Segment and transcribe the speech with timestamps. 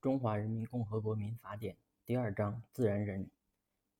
[0.00, 3.28] 中华人民共和国民法典第二章自然人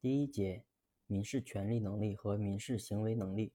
[0.00, 0.62] 第一节
[1.08, 3.52] 民事权利能力和民事行为能力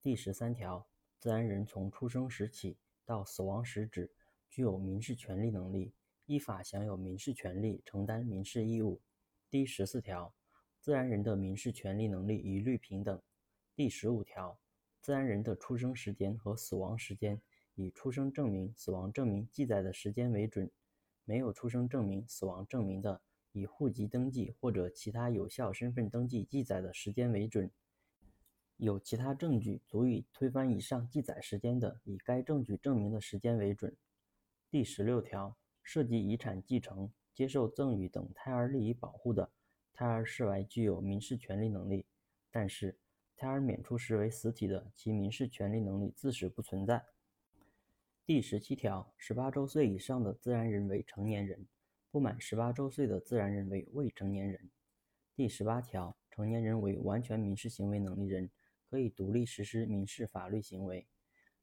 [0.00, 0.86] 第十三条
[1.18, 4.08] 自然人从出生时起到死亡时止
[4.48, 5.92] 具有民事权利能力，
[6.26, 9.00] 依法享有民事权利，承担民事义务。
[9.50, 10.32] 第十四条
[10.78, 13.20] 自然人的民事权利能力一律平等。
[13.74, 14.56] 第十五条
[15.00, 17.40] 自然人的出生时间和死亡时间
[17.74, 20.70] 以出生证明、死亡证明记载的时间为准。
[21.30, 23.20] 没有出生证明、死亡证明的，
[23.52, 27.68] 以户籍登记或者其他有效身份登记记载的时间为准；
[28.78, 33.96] 有其他证据足以推翻以上记载时间的，以该证据证明的时间为准。
[34.72, 39.52] 第十六条，涉及遗产继承、接受赠与等胎儿利益保护的，
[39.92, 42.04] 胎儿视为具有民事权利能力；
[42.50, 42.98] 但是，
[43.36, 47.04] 胎儿免出时为死体的，其民事权利能力自始不存在。
[48.30, 51.66] 第十七条，十八周岁以上的自然人为成年人，
[52.12, 54.70] 不满十八周岁的自然人为未成年人。
[55.34, 58.48] 第十八条，成年人为完全民事行为能力人，
[58.88, 61.08] 可以独立实施民事法律行为。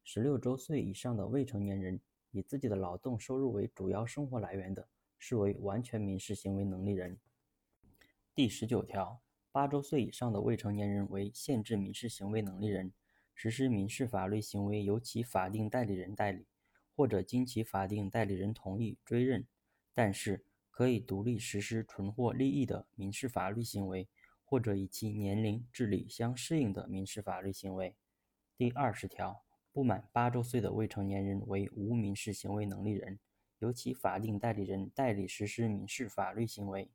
[0.04, 1.98] 十六周岁以上的未成年人，
[2.32, 4.86] 以自己的劳动收入为主要生活来源的，
[5.18, 7.18] 视为完全民事行为能力人。
[8.34, 9.18] 第十九条，
[9.50, 12.92] 八周岁以上的未成年人为限制民事行为能力人，
[13.34, 16.44] 实施民事法律行为由其法定代理人代理。
[16.98, 19.46] 或者经其法定代理人同意追认，
[19.94, 24.08] 但是可以独立实施纯获利益的民事法律行为，
[24.44, 27.94] 或者以其年龄、智力相适应的民事法律行为。
[28.56, 33.20] 第二十条，不满八周岁的未成年人为无民事行为能力人，
[33.60, 36.90] 由其法定代理人代理实施民事法律行为。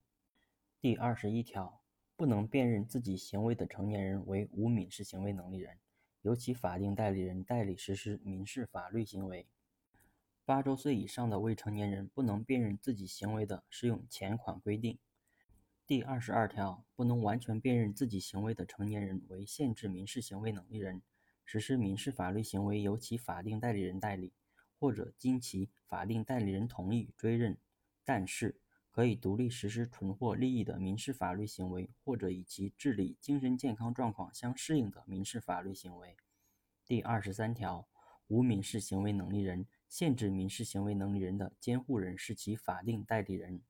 [0.82, 1.82] 第二十一条，
[2.18, 5.78] 不能辨认自己行为的成年人为无民事行为能力人，
[6.24, 9.48] 由其法定代理人代理实施民事法律行为。
[10.46, 15.00] 八周岁以上的未成年人不能辨认自己行为的，适用前款规定。
[15.88, 21.02] 第二十二条，不能完全辨认自己行为的成年人为限制民事行为能力人，
[21.46, 24.34] 实施民事法律行为由其法定代理人代理，
[24.78, 27.58] 或者经其法定代理人同意追认，
[28.04, 28.60] 但是
[28.92, 36.18] 可以独立实施纯获利益的民事法律行为，或者以其智力、精神健康状况相适应的民事法律行为。
[36.86, 37.88] 第二十三条，
[38.28, 39.66] 无民事行为能力人。
[39.96, 43.62] 限制民事行为能力人的监护人是其法定代理人。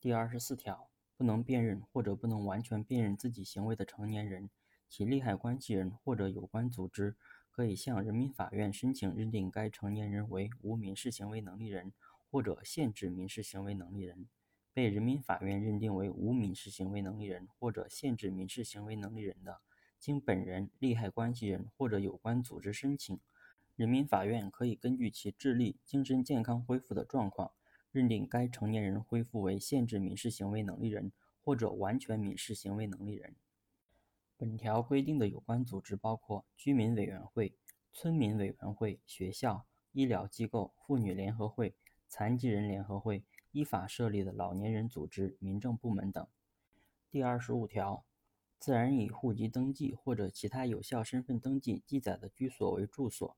[0.00, 4.50] 第二十四条，不能辨认或者不能完全辨认自己行为的成年人，
[4.88, 7.14] 其利害关系人或者有关组织，
[7.52, 11.92] 可以向人民法院申请认定该成年人为无民事行为能力人，
[12.32, 14.26] 或者限制民事行为能力人。
[14.72, 19.60] 被人民法院认定为无民事行为能力人或者限制民事行为能力人的，
[20.00, 23.20] 经本人、利害关系人或者有关组织申请。
[23.76, 27.50] 人民法院可以根据其智力、精神健康恢复的状况，
[27.90, 31.10] 认定该成年人恢复为限制民事行为能力人
[31.42, 33.34] 或者完全民事行为能力人。
[34.36, 37.56] 本条规定的有关组织包括居民委员会、
[37.92, 41.74] 村民委员会、学校、医疗机构、妇女联合会、
[42.06, 46.24] 残疾人联合会、依法设立的老年人组织、民政部门等。
[47.10, 48.04] 第二十五条，
[48.60, 53.36] 自然以户籍登记或者其他有效身份登记记载的居所为住所。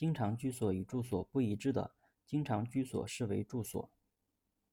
[0.00, 1.92] 经常居所与住所不一致的，
[2.24, 3.90] 经常居所视为住所；